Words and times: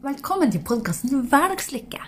Velkommen 0.00 0.48
til 0.48 0.62
podkasten 0.64 1.26
Hverdagslykke. 1.28 1.98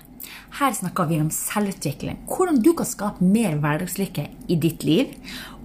Her 0.56 0.72
snakker 0.72 1.10
vi 1.10 1.18
om 1.20 1.26
selvutvikling, 1.28 2.22
hvordan 2.24 2.62
du 2.64 2.70
kan 2.72 2.86
skape 2.88 3.20
mer 3.20 3.58
hverdagslykke 3.60 4.22
i 4.48 4.56
ditt 4.56 4.86
liv, 4.88 5.10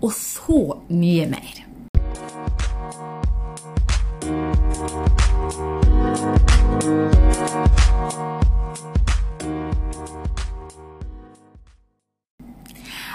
og 0.04 0.12
så 0.12 0.58
mye 0.90 1.24
mer. 1.32 1.62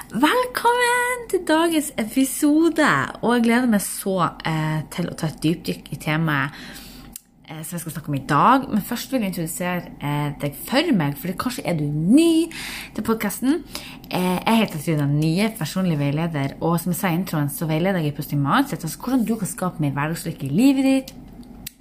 Velkommen 0.08 1.26
til 1.34 1.44
dagens 1.52 1.92
episode! 2.00 2.88
Og 3.20 3.36
jeg 3.36 3.44
gleder 3.44 3.68
meg 3.76 3.84
så 3.84 4.16
eh, 4.48 4.80
til 4.96 5.12
å 5.12 5.18
ta 5.20 5.28
et 5.28 5.44
dypdykk 5.44 5.92
i 5.92 6.00
temaet 6.00 6.56
som 7.60 7.76
jeg 7.76 7.82
skal 7.84 7.94
snakke 7.94 8.10
om 8.10 8.16
i 8.16 8.24
dag. 8.28 8.66
Men 8.70 8.84
først 8.86 9.12
vil 9.12 9.22
jeg 9.22 9.32
introdusere 9.32 9.92
eh, 10.00 10.30
deg 10.42 10.58
for 10.68 10.92
meg, 10.96 11.16
for 11.20 11.34
kanskje 11.44 11.64
er 11.68 11.78
du 11.78 11.84
ny 11.86 12.48
til 12.96 13.06
podkasten. 13.06 13.60
Eh, 14.08 14.38
jeg 14.38 14.60
heter 14.62 14.84
Trina 14.84 15.08
Nye, 15.10 15.50
personlig 15.58 15.98
veileder, 16.00 16.56
og 16.60 16.78
som 16.80 16.94
jeg 16.94 17.00
sa 17.00 17.12
i 17.12 17.18
introen, 17.20 17.50
så 17.52 17.68
veileder 17.70 18.02
jeg 18.02 18.12
i 18.12 18.16
positiv 18.16 18.40
mindset. 18.42 18.84
Altså 18.86 19.02
hvordan 19.02 19.26
du 19.28 19.34
kan 19.40 19.50
skape 19.50 19.84
mer 19.84 19.94
hverdagslykke 19.96 20.48
i 20.48 20.52
livet 20.52 20.88
ditt 20.88 21.14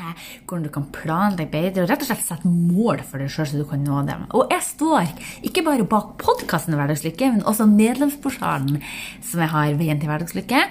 eh, 0.02 0.30
hvordan 0.46 0.68
du 0.68 0.72
kan 0.74 0.88
planlegge 0.96 1.52
bedre 1.54 1.86
og 1.86 1.92
rett 1.92 2.06
og 2.06 2.10
slett 2.12 2.26
sette 2.26 2.52
mål 2.52 3.04
for 3.08 3.22
deg 3.22 3.32
sjøl 3.32 3.52
så 3.52 3.60
du 3.62 3.68
kan 3.70 3.84
nå 3.86 4.06
dem. 4.08 4.26
Og 4.38 4.52
jeg 4.54 4.68
står 4.70 5.12
ikke 5.48 5.66
bare 5.68 5.88
bak 5.88 6.18
podkasten 6.22 6.76
Hverdagslykke, 6.80 7.36
men 7.36 7.46
også 7.48 7.70
medlemsportalen 7.70 8.82
som 9.20 9.46
jeg 9.46 9.56
har 9.56 9.78
Veien 9.80 10.02
til 10.02 10.12
hverdagslykke. 10.12 10.66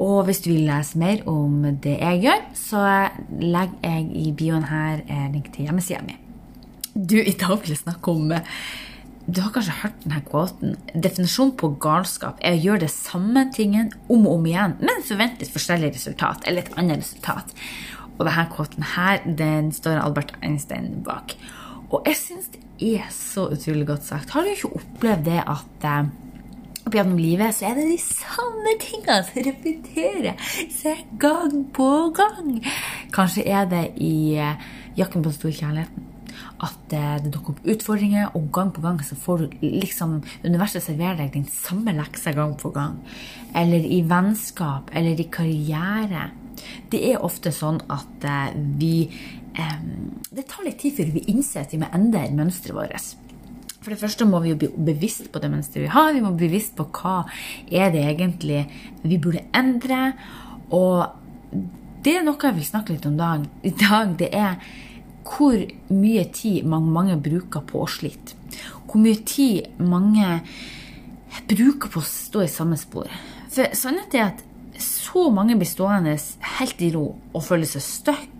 Og 0.00 0.24
hvis 0.24 0.40
du 0.40 0.50
vil 0.54 0.64
lese 0.64 0.98
mer 1.00 1.24
om 1.28 1.62
det 1.84 1.98
jeg 1.98 2.22
gjør, 2.24 2.44
så 2.56 2.84
legger 3.30 3.82
jeg 3.84 4.06
i 4.16 4.30
bioen 4.32 4.64
her 4.70 5.02
en 5.04 5.34
link 5.36 5.50
til 5.52 5.68
hjemmesida 5.68 6.00
mi. 6.06 6.16
Du, 6.94 7.18
i 7.20 7.36
dag 7.36 7.58
vil 7.60 7.74
jeg 7.74 7.82
snakke 7.82 8.14
om 8.14 8.32
eh, 8.34 8.46
du 9.30 9.42
har 9.44 9.52
kanskje 9.54 9.76
hørt 9.82 10.00
denne 10.02 10.22
kvoten. 10.26 10.72
Definisjonen 10.94 11.52
på 11.60 11.68
galskap 11.82 12.40
er 12.42 12.56
å 12.56 12.62
gjøre 12.64 12.86
det 12.86 12.92
samme 12.94 13.44
tingen 13.54 13.92
om 14.08 14.24
og 14.24 14.38
om 14.38 14.48
igjen, 14.48 14.78
men 14.80 15.04
forvente 15.06 15.44
et 15.44 15.52
forskjellig 15.52 15.92
resultat, 15.94 16.48
eller 16.48 16.64
et 16.64 16.80
annet 16.80 17.04
resultat. 17.04 17.52
Og 18.16 18.24
denne 18.24 18.46
kvoten 18.54 18.88
her, 18.96 19.20
den 19.24 19.70
står 19.76 20.00
Albert 20.00 20.32
Einstein 20.40 20.96
bak. 21.06 21.36
Og 21.90 22.08
jeg 22.08 22.18
syns 22.18 22.50
det 22.54 22.64
er 22.96 23.06
så 23.14 23.46
utrolig 23.52 23.86
godt 23.86 24.08
sagt. 24.08 24.32
Har 24.32 24.46
du 24.46 24.50
ikke 24.54 24.72
opplevd 24.80 25.28
det 25.28 25.38
at 25.44 25.86
eh, 25.92 26.10
opp 26.86 26.96
gjennom 26.96 27.18
livet 27.20 27.56
så 27.56 27.70
er 27.70 27.78
det 27.78 27.88
de 27.90 27.98
samme 28.02 28.76
tingene 28.82 29.20
som 29.26 29.48
repeterer 29.48 30.52
seg 30.74 31.02
gang 31.20 31.64
på 31.76 31.90
gang? 32.16 32.60
Kanskje 33.14 33.46
er 33.48 33.68
det 33.70 33.84
i 34.00 34.38
eh, 34.38 34.70
Jakken 34.98 35.22
på 35.22 35.30
den 35.30 35.38
store 35.38 35.58
kjærligheten 35.58 36.10
at 36.60 36.92
eh, 36.92 37.16
det 37.24 37.32
dukker 37.32 37.54
opp 37.54 37.68
utfordringer, 37.72 38.30
og 38.36 38.50
gang 38.54 38.72
på 38.74 38.82
gang 38.84 39.00
så 39.04 39.16
får 39.18 39.44
du 39.44 39.56
liksom 39.64 40.18
Universet 40.44 40.84
serverer 40.84 41.22
deg 41.22 41.32
den 41.34 41.48
samme 41.52 41.94
leksa 41.96 42.34
gang 42.36 42.56
på 42.60 42.72
gang. 42.74 42.98
Eller 43.56 43.84
i 43.84 44.02
vennskap, 44.08 44.92
eller 44.92 45.20
i 45.20 45.28
karriere. 45.32 46.28
Det 46.92 47.00
er 47.12 47.24
ofte 47.24 47.52
sånn 47.54 47.80
at 47.88 48.26
eh, 48.28 48.56
vi 48.80 48.94
Det 50.30 50.44
tar 50.46 50.62
litt 50.64 50.78
tid 50.78 50.94
før 50.94 51.08
vi 51.12 51.24
innser 51.32 51.64
at 51.64 51.72
vi 51.74 51.80
må 51.82 51.88
endre 51.92 52.28
mønsteret 52.32 52.76
vårt. 52.76 53.29
For 53.90 53.96
det 53.96 54.04
første 54.04 54.26
må 54.30 54.38
vi 54.38 54.52
jo 54.52 54.56
bli 54.60 54.68
bevisst 54.86 55.32
på 55.34 55.40
det 55.42 55.48
mønsteret 55.50 55.82
vi 55.82 55.90
har. 55.90 56.12
Vi 56.14 56.20
må 56.22 56.30
bli 56.30 56.46
bevisst 56.46 56.76
på 56.78 56.84
hva 56.94 57.24
er 57.74 57.88
det 57.90 58.04
egentlig 58.06 58.60
vi 59.02 59.16
burde 59.18 59.40
endre. 59.50 60.12
Og 60.70 61.08
det 62.06 62.12
er 62.14 62.22
noe 62.22 62.38
jeg 62.38 62.54
vil 62.60 62.68
snakke 62.68 62.94
litt 62.94 63.08
om 63.10 63.16
dag, 63.18 63.48
i 63.66 63.72
dag. 63.74 64.12
Det 64.20 64.28
er 64.30 64.60
hvor 65.26 65.58
mye 65.90 66.22
tid 66.30 66.68
mange, 66.70 66.92
mange 66.94 67.16
bruker 67.18 67.66
på 67.66 67.82
å 67.82 67.88
slite. 67.90 68.38
Hvor 68.86 69.02
mye 69.02 69.18
tid 69.26 69.82
mange 69.82 70.38
bruker 71.50 71.90
på 71.90 71.98
å 71.98 72.06
stå 72.06 72.46
i 72.46 72.54
samme 72.54 72.78
spor. 72.78 73.10
For 73.50 73.74
sannheten 73.74 74.20
er 74.22 74.28
at 74.28 74.46
så 74.78 75.26
mange 75.34 75.58
blir 75.58 75.66
stående 75.66 76.14
helt 76.60 76.86
i 76.86 76.94
ro 76.94 77.08
og 77.34 77.42
føler 77.42 77.66
seg 77.66 77.88
stuck. 77.88 78.39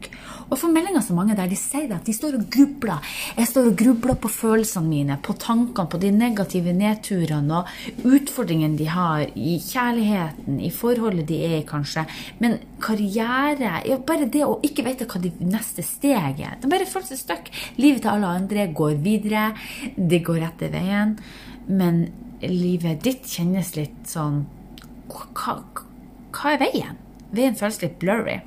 Og 0.50 0.58
får 0.58 0.72
meldinger 0.74 1.04
så 1.06 1.14
mange 1.14 1.36
der 1.38 1.50
de 1.50 1.56
sier 1.58 1.92
at 1.94 2.06
de 2.06 2.14
står 2.14 2.36
og 2.40 2.46
grubler. 2.50 3.12
Jeg 3.38 3.48
står 3.50 3.70
og 3.70 3.76
grubler 3.78 4.16
på 4.18 4.30
følelsene 4.34 4.90
mine, 4.90 5.18
på 5.22 5.36
tankene, 5.38 5.86
på 5.90 6.00
de 6.02 6.10
negative 6.14 6.74
nedturene 6.74 7.60
og 7.60 8.08
utfordringene 8.08 8.78
de 8.78 8.88
har 8.90 9.24
i 9.38 9.56
kjærligheten, 9.62 10.58
i 10.66 10.72
forholdet 10.74 11.28
de 11.30 11.38
er 11.46 11.56
i, 11.60 11.66
kanskje. 11.68 12.04
Men 12.42 12.58
karriere 12.82 13.76
ja, 13.86 13.98
Bare 14.10 14.26
det 14.32 14.42
å 14.42 14.56
ikke 14.66 14.82
vite 14.86 15.06
hva 15.06 15.20
de 15.22 15.30
neste 15.46 15.84
steget 15.86 16.40
er. 16.42 16.56
De 16.58 16.70
bare 16.70 16.88
føles 16.88 17.20
stuck. 17.20 17.50
Livet 17.78 18.02
til 18.02 18.10
alle 18.14 18.32
andre 18.40 18.66
går 18.74 18.96
videre. 19.04 19.50
Det 19.94 20.22
går 20.26 20.40
rette 20.42 20.70
veien. 20.72 21.14
Men 21.70 22.08
livet 22.42 23.04
ditt 23.04 23.28
kjennes 23.28 23.76
litt 23.76 24.08
sånn 24.10 24.42
hva, 25.10 25.60
hva 26.34 26.54
er 26.54 26.62
veien? 26.64 26.98
Veien 27.30 27.58
føles 27.58 27.82
litt 27.84 28.00
blurry. 28.02 28.40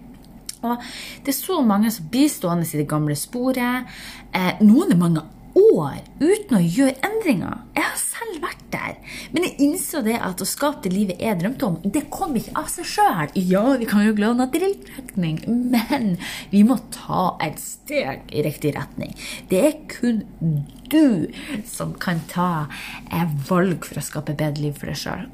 Og 0.64 0.84
det 1.24 1.34
er 1.34 1.40
så 1.40 1.62
mange 1.66 1.92
som 1.94 2.10
blir 2.12 2.32
stående 2.32 2.68
i 2.68 2.82
det 2.82 2.90
gamle 2.90 3.18
sporet. 3.20 3.90
Eh, 4.34 4.54
noen 4.64 4.94
er 4.94 5.00
mange 5.00 5.26
år 5.54 6.02
uten 6.20 6.58
å 6.58 6.62
gjøre 6.62 6.98
endringer. 7.06 7.62
Jeg 7.78 7.86
har 7.86 8.00
selv 8.00 8.40
vært 8.44 8.62
der. 8.74 8.96
Men 9.34 9.46
jeg 9.46 9.68
innså 9.68 10.02
det 10.06 10.16
at 10.22 10.42
å 10.42 10.48
skape 10.48 10.86
det 10.86 10.94
livet 10.94 11.22
jeg 11.22 11.40
drømte 11.42 11.68
om, 11.68 11.78
det 11.86 12.06
kom 12.14 12.36
ikke 12.38 12.56
av 12.60 12.70
seg 12.74 12.88
sjøl. 12.90 13.34
Ja, 13.38 13.64
vi 13.80 13.90
kan 13.90 14.06
jo 14.06 14.16
glede 14.18 14.48
tiltrekning, 14.54 15.42
men 15.74 16.16
vi 16.54 16.64
må 16.68 16.80
ta 16.94 17.34
et 17.44 17.62
steg 17.62 18.26
i 18.34 18.46
riktig 18.46 18.74
retning. 18.78 19.14
Det 19.52 19.62
er 19.62 19.78
kun 19.92 20.24
du 20.94 21.30
som 21.70 21.94
kan 22.02 22.22
ta 22.32 22.66
eh, 23.12 23.30
valg 23.50 23.86
for 23.88 24.02
å 24.02 24.06
skape 24.06 24.38
bedre 24.38 24.68
liv 24.68 24.78
for 24.78 24.92
deg 24.92 25.00
sjøl. 25.00 25.30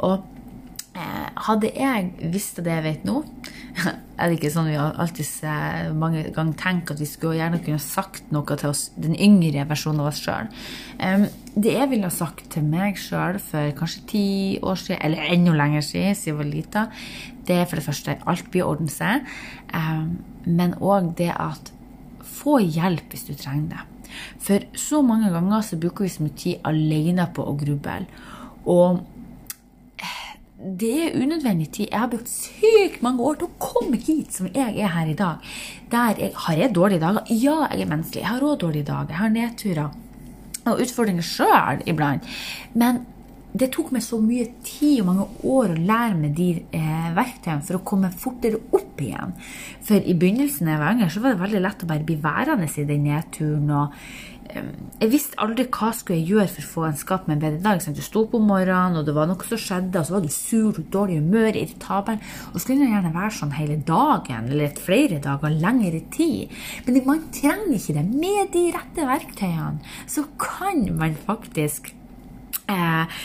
Eh, 0.97 1.27
hadde 1.45 1.69
jeg 1.75 2.31
visst 2.33 2.61
det 2.65 2.73
jeg 2.73 2.85
vet 2.85 3.03
nå 3.05 3.19
er 4.19 4.25
det 4.25 4.39
ikke 4.39 4.49
sånn 4.51 4.71
vi 4.71 4.77
alltid 4.79 5.93
mange 5.95 6.23
ganger 6.35 6.57
tenker 6.59 6.95
at 6.95 7.03
vi 7.03 7.07
skulle 7.07 7.37
gjerne 7.37 7.61
kunne 7.63 7.81
sagt 7.83 8.31
noe 8.33 8.57
til 8.57 8.71
oss, 8.71 8.89
den 8.99 9.13
yngre 9.15 9.67
versjonen 9.69 10.01
av 10.03 10.09
oss 10.09 10.21
sjøl. 10.23 10.49
Det 11.55 11.75
jeg 11.75 11.89
ville 11.91 12.09
ha 12.09 12.11
sagt 12.11 12.49
til 12.51 12.65
meg 12.67 12.99
sjøl 12.99 13.39
for 13.39 13.71
kanskje 13.77 14.03
ti 14.09 14.25
år 14.59 14.81
siden, 14.81 14.99
eller 15.05 15.29
enda 15.31 15.53
lenger 15.55 15.85
siden, 15.85 16.17
siden 16.17 16.33
jeg 16.33 16.39
var 16.41 16.49
lita, 16.49 16.83
det 17.47 17.61
er 17.61 17.69
for 17.69 17.79
det 17.79 17.85
første 17.85 18.17
alt 18.33 18.49
blir 18.51 18.67
ordne 18.67 18.91
seg, 18.91 19.29
men 20.49 20.75
òg 20.83 21.13
det 21.21 21.31
at 21.37 21.71
få 22.39 22.59
hjelp 22.59 23.13
hvis 23.13 23.29
du 23.29 23.33
trenger 23.39 23.77
det. 23.77 23.85
For 24.41 24.65
så 24.77 25.01
mange 25.05 25.31
ganger 25.31 25.63
så 25.65 25.79
bruker 25.79 26.05
vi 26.05 26.11
så 26.11 26.25
mye 26.25 26.37
tid 26.43 26.67
alene 26.67 27.29
på 27.35 27.45
å 27.45 27.55
gruble. 27.59 28.01
Og 28.69 28.99
det 30.59 30.91
er 31.05 31.15
unødvendig 31.15 31.69
tid. 31.71 31.87
Jeg 31.91 31.99
har 31.99 32.09
brukt 32.11 32.29
sykt 32.29 33.03
mange 33.05 33.23
år 33.23 33.37
til 33.39 33.47
å 33.47 33.59
komme 33.63 33.99
hit 34.03 34.35
som 34.35 34.49
jeg 34.51 34.75
er 34.75 34.91
her 34.91 35.07
i 35.07 35.15
dag. 35.15 35.45
Jeg, 35.91 36.31
har 36.35 36.59
jeg 36.59 36.75
dårlige 36.75 36.99
dager? 36.99 37.31
Ja, 37.31 37.61
jeg 37.71 37.85
er 37.85 37.91
menneskelig. 37.93 38.23
Jeg 38.25 38.31
har 38.33 38.43
òg 38.43 38.57
dårlige 38.59 38.89
dager. 38.89 39.13
Jeg 39.13 39.21
har 39.21 39.31
nedturer 39.37 39.95
og 40.67 40.83
utfordringer 40.83 41.25
sjøl 41.25 41.79
iblant. 41.89 42.27
Men 42.77 43.05
det 43.49 43.71
tok 43.73 43.93
meg 43.95 44.03
så 44.05 44.19
mye 44.21 44.45
tid 44.65 44.99
og 45.01 45.07
mange 45.07 45.27
år 45.49 45.71
å 45.73 45.79
lære 45.79 46.17
meg 46.19 46.35
de 46.37 46.49
eh, 46.75 47.07
verktøyene 47.15 47.65
for 47.65 47.79
å 47.79 47.85
komme 47.87 48.11
fortere 48.13 48.59
opp 48.75 48.99
igjen. 49.01 49.31
For 49.87 49.97
i 50.03 50.13
begynnelsen 50.13 50.69
av 50.75 50.83
jeg 50.99 51.09
så 51.15 51.23
var 51.23 51.33
det 51.33 51.43
veldig 51.45 51.63
lett 51.63 51.85
å 51.85 51.89
bare 51.89 52.05
bli 52.05 52.19
værende 52.21 52.69
i 52.69 52.85
den 52.89 53.07
nedturen. 53.07 53.71
og 53.71 53.95
jeg 54.49 55.11
visste 55.11 55.37
aldri 55.41 55.65
hva 55.69 55.91
skulle 55.93 56.17
jeg 56.19 56.31
gjøre 56.33 56.51
for 56.51 56.65
å 56.65 56.69
få 56.73 56.85
en 56.87 56.97
skap 56.97 57.27
med 57.27 57.37
en 57.37 57.43
bedre 57.43 57.61
dag. 57.63 57.95
Du 57.95 58.01
sto 58.03 58.23
på 58.29 58.41
morgenen, 58.41 58.97
og 58.99 59.05
det 59.07 59.13
var 59.15 59.29
noe 59.29 59.45
som 59.47 59.61
skjedde, 59.61 60.01
og 60.01 60.07
så 60.07 60.15
var 60.15 60.23
du 60.25 60.31
sur, 60.33 60.79
dårlig 60.95 61.19
humør, 61.21 61.51
irritabel. 61.53 62.17
Og 62.51 62.57
så 62.57 62.71
kunne 62.71 62.87
det 62.87 62.95
gjerne 62.95 63.13
være 63.13 63.35
sånn 63.37 63.55
hele 63.57 63.77
dagen, 63.87 64.49
eller 64.49 64.81
flere 64.87 65.21
dager, 65.23 65.53
lengre 65.53 66.01
tid. 66.15 66.55
Men 66.87 67.01
man 67.07 67.23
trenger 67.35 67.77
ikke 67.77 67.97
det. 67.99 68.05
Med 68.09 68.51
de 68.55 68.65
rette 68.75 69.07
verktøyene 69.11 69.95
så 70.09 70.25
kan 70.41 70.83
man 70.97 71.17
faktisk 71.27 71.93
eh, 72.71 73.19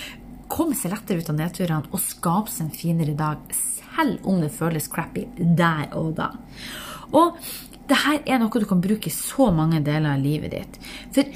komme 0.52 0.76
seg 0.78 0.92
lettere 0.92 1.24
ut 1.24 1.30
av 1.32 1.40
nedturene 1.40 1.90
og 1.90 2.02
skape 2.04 2.52
seg 2.52 2.68
en 2.68 2.74
finere 2.76 3.16
dag, 3.18 3.40
selv 3.54 4.26
om 4.28 4.42
det 4.44 4.52
føles 4.54 4.90
crappy 4.92 5.26
der 5.56 5.88
og 5.96 6.14
da. 6.20 6.34
Og 7.14 7.38
dette 7.88 8.16
er 8.24 8.40
noe 8.40 8.62
du 8.62 8.68
kan 8.68 8.80
bruke 8.84 9.10
i 9.10 9.14
så 9.14 9.50
mange 9.54 9.82
deler 9.84 10.14
av 10.14 10.22
livet 10.22 10.54
ditt. 10.54 10.78
For 11.14 11.28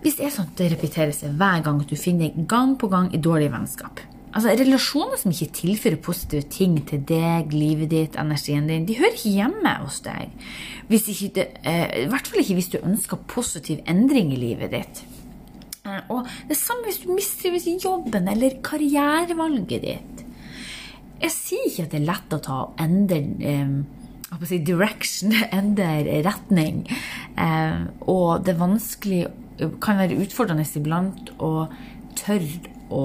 hvis 0.00 0.16
det 0.16 0.26
er 0.26 0.32
sånn 0.32 0.48
at 0.48 0.56
det 0.60 0.70
repeterer 0.72 1.12
seg 1.12 1.36
hver 1.36 1.60
gang 1.66 1.82
at 1.82 1.90
du 1.90 1.98
finner 2.00 2.32
gang 2.48 2.78
på 2.80 2.88
gang 2.92 3.10
i 3.12 3.20
dårlige 3.20 3.52
vennskap 3.52 4.00
Altså 4.30 4.52
Relasjoner 4.54 5.18
som 5.18 5.32
ikke 5.34 5.50
tilfører 5.58 5.98
positive 6.02 6.46
ting 6.54 6.76
til 6.86 7.00
deg, 7.02 7.50
livet 7.50 7.90
ditt, 7.90 8.18
energien 8.20 8.68
din, 8.70 8.84
de 8.86 8.94
hører 9.00 9.16
ikke 9.16 9.32
hjemme 9.34 9.72
hos 9.80 9.98
deg. 10.04 10.30
Det, 10.86 11.46
eh, 11.66 12.04
I 12.04 12.06
hvert 12.12 12.30
fall 12.30 12.44
ikke 12.44 12.58
hvis 12.60 12.70
du 12.70 12.78
ønsker 12.78 13.24
positiv 13.26 13.80
endring 13.90 14.30
i 14.30 14.38
livet 14.38 14.70
ditt. 14.70 15.02
Eh, 15.82 15.98
og 16.14 16.30
det 16.46 16.58
samme 16.60 16.86
hvis 16.86 17.02
du 17.02 17.10
mistrives 17.10 17.66
i 17.66 17.74
jobben 17.82 18.30
eller 18.30 18.60
karrierevalget 18.62 19.82
ditt. 19.82 20.24
Jeg 21.20 21.34
sier 21.34 21.66
ikke 21.66 21.88
at 21.88 21.90
det 21.90 22.00
er 22.00 22.08
lett 22.12 22.38
å 22.38 22.42
ta 22.46 22.60
og 22.68 22.78
endre 22.86 23.18
eh, 23.42 23.74
si, 24.46 24.60
direction, 24.64 25.34
endre 25.60 26.22
retning. 26.26 26.84
Eh, 27.38 27.86
og 28.08 28.44
det 28.46 28.58
vanskelig, 28.60 29.26
kan 29.82 29.98
være 30.00 30.16
utfordrende 30.22 30.64
iblant 30.78 31.34
å 31.36 31.68
tørre 32.16 32.78
å, 32.90 33.02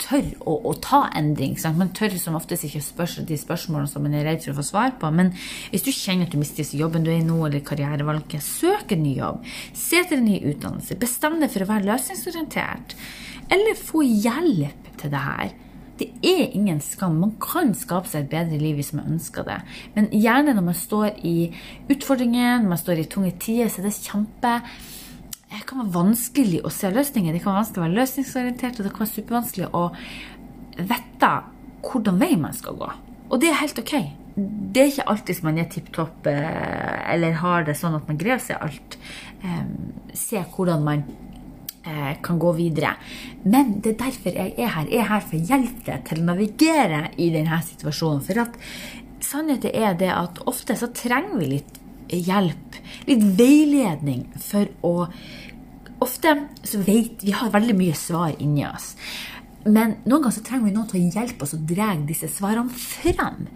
tør 0.00 0.26
å, 0.44 0.54
å, 0.68 0.74
ta 0.84 1.04
endring. 1.16 1.56
Sant? 1.60 1.78
Man 1.80 1.92
tør 1.96 2.14
som 2.20 2.36
oftest 2.38 2.66
ikke 2.68 2.82
spørre 2.84 3.24
de 3.28 3.38
spørsmålene 3.40 3.90
som 3.90 4.04
man 4.04 4.16
er 4.16 4.26
redd 4.28 4.44
for 4.44 4.54
å 4.54 4.58
få 4.60 4.66
svar 4.68 4.94
på. 5.00 5.10
Men 5.14 5.32
hvis 5.72 5.86
du 5.86 5.92
kjenner 5.94 6.28
at 6.28 6.34
du 6.34 6.40
mister 6.40 6.68
jobben 6.76 7.06
du 7.06 7.12
er 7.12 7.22
i 7.22 7.26
nå, 7.26 7.40
eller 7.48 7.64
karrierevalget, 7.64 8.44
søk 8.44 8.94
en 8.94 9.04
ny 9.04 9.16
jobb. 9.18 9.44
Se 9.72 10.00
etter 10.02 10.20
en 10.20 10.28
ny 10.28 10.40
utdannelse. 10.52 11.00
Bestem 11.00 11.40
deg 11.42 11.52
for 11.54 11.64
å 11.64 11.70
være 11.72 11.88
løsningsorientert. 11.90 12.96
Eller 13.52 13.80
få 13.80 14.04
hjelp 14.04 14.92
til 15.00 15.12
det 15.12 15.24
her. 15.24 15.54
Det 15.98 16.08
er 16.26 16.50
ingen 16.56 16.80
skam. 16.82 17.20
Man 17.22 17.36
kan 17.42 17.70
skape 17.78 18.10
seg 18.10 18.24
et 18.24 18.32
bedre 18.32 18.58
liv 18.58 18.80
hvis 18.80 18.92
man 18.96 19.12
ønsker 19.14 19.46
det. 19.46 19.60
Men 19.94 20.10
gjerne 20.10 20.56
når 20.56 20.66
man 20.66 20.78
står 20.78 21.20
i 21.22 21.36
utfordringer, 21.92 22.58
når 22.62 22.72
man 22.72 22.80
står 22.80 23.02
i 23.02 23.08
tunge 23.10 23.30
tider, 23.38 23.70
så 23.70 23.82
er 23.82 23.88
det 23.88 23.96
kjempe 24.00 24.58
det 25.54 25.60
kan 25.68 25.84
være 25.84 25.94
vanskelig 25.94 26.64
å 26.66 26.70
se 26.72 26.88
løsninger. 26.90 27.30
Det 27.30 27.40
kan 27.44 27.52
være 27.52 27.60
vanskelig 27.60 27.78
å 27.78 27.84
være 27.84 27.98
løsningsorientert, 28.00 28.78
og 28.78 28.86
det 28.86 28.90
kan 28.90 29.04
være 29.04 29.12
supervanskelig 29.12 29.68
å 29.70 29.82
vite 30.90 31.30
hvordan 31.84 32.18
vei 32.18 32.30
man 32.40 32.56
skal 32.56 32.78
gå. 32.80 32.88
Og 33.30 33.38
det 33.38 33.52
er 33.52 33.60
helt 33.60 33.78
ok. 33.78 33.94
Det 34.34 34.82
er 34.82 34.90
ikke 34.90 35.06
alltid 35.12 35.38
som 35.38 35.46
man 35.46 35.60
er 35.62 35.68
tipp 35.70 35.92
topp 35.94 36.26
eh, 36.26 36.98
eller 37.14 37.38
har 37.38 37.68
det 37.68 37.76
sånn 37.78 37.94
at 37.94 38.08
man 38.10 38.18
greier 38.18 38.40
å 38.40 38.42
se 38.42 38.56
alt. 38.58 38.98
Se 40.18 40.42
hvordan 40.56 40.82
man 40.82 41.06
Eh, 41.06 41.23
kan 42.24 42.38
gå 42.40 42.52
videre. 42.56 42.94
Men 43.44 43.78
det 43.84 43.94
er 43.94 44.02
derfor 44.06 44.36
jeg 44.36 44.54
er 44.56 44.74
her. 44.76 44.90
Jeg 44.90 45.02
er 45.02 45.10
her 45.10 45.24
for 45.24 45.36
å 45.36 45.48
hjelpe 45.52 45.86
deg 45.90 46.04
til 46.08 46.22
å 46.22 46.26
navigere 46.30 47.00
i 47.20 47.30
denne 47.34 47.60
situasjonen. 47.68 48.22
For 48.24 48.44
at 48.44 48.58
sannheten 49.24 49.74
er 49.74 49.96
det 50.00 50.12
at 50.14 50.40
ofte 50.48 50.76
så 50.80 50.88
trenger 50.96 51.36
vi 51.40 51.50
litt 51.56 51.80
hjelp, 52.08 52.78
litt 53.08 53.24
veiledning 53.38 54.28
for 54.40 54.70
å 54.86 54.94
Ofte 56.02 56.34
så 56.66 56.80
vet 56.84 57.22
vi 57.24 57.32
har 57.32 57.52
veldig 57.54 57.74
mye 57.78 57.94
svar 57.96 58.34
inni 58.42 58.64
oss. 58.66 58.90
Men 59.64 59.94
noen 60.04 60.26
ganger 60.26 60.34
så 60.36 60.42
trenger 60.44 60.66
vi 60.66 60.72
noen 60.74 60.88
til 60.90 61.00
å 61.00 61.12
hjelpe 61.14 61.46
oss 61.46 61.54
å 61.56 61.60
dra 61.64 61.94
disse 62.04 62.28
svarene 62.28 62.74
fram. 62.76 63.46